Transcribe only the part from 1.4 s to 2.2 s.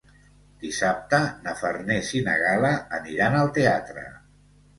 na Farners